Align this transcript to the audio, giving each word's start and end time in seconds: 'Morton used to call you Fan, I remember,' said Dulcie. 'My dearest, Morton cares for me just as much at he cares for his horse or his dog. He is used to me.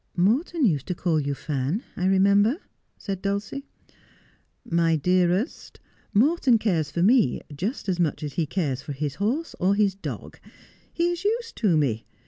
'Morton 0.31 0.65
used 0.65 0.87
to 0.87 0.95
call 0.95 1.19
you 1.19 1.35
Fan, 1.35 1.83
I 1.95 2.07
remember,' 2.07 2.57
said 2.97 3.21
Dulcie. 3.21 3.67
'My 4.65 4.95
dearest, 4.95 5.79
Morton 6.11 6.57
cares 6.57 6.89
for 6.89 7.03
me 7.03 7.41
just 7.55 7.87
as 7.87 7.99
much 7.99 8.23
at 8.23 8.33
he 8.33 8.47
cares 8.47 8.81
for 8.81 8.93
his 8.93 9.13
horse 9.21 9.53
or 9.59 9.75
his 9.75 9.93
dog. 9.93 10.39
He 10.91 11.11
is 11.11 11.23
used 11.23 11.55
to 11.57 11.77
me. 11.77 12.07